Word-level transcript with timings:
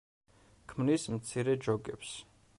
ქმნის 0.73 1.05
მცირე 1.17 1.57
ჯოგებს. 1.69 2.17